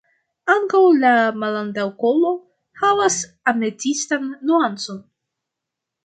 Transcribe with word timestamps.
Ankaŭ 0.51 0.79
la 1.01 1.09
malantaŭkolo 1.41 2.31
havas 2.83 3.17
ametistan 3.51 4.25
nuancon. 4.51 4.99